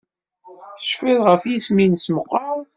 Tecfid 0.79 1.17
ɣef 1.27 1.41
yisem-nnes 1.45 2.05
meqqar? 2.15 2.59